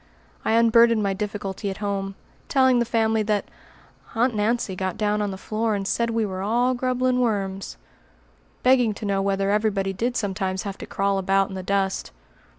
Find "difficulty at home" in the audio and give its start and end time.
1.13-2.15